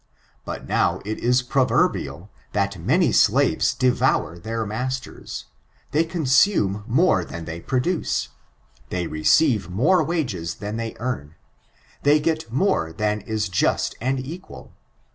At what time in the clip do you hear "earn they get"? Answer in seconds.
10.99-12.51